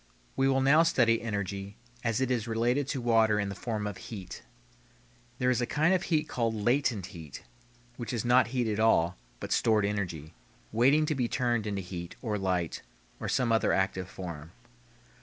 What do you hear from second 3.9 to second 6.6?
heat. There is a kind of heat called